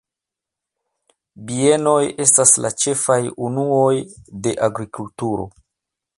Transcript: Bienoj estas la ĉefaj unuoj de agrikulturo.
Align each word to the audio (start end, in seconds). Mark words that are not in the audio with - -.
Bienoj 1.51 1.99
estas 2.25 2.55
la 2.67 2.73
ĉefaj 2.85 3.19
unuoj 3.49 3.93
de 4.49 4.57
agrikulturo. 4.71 5.49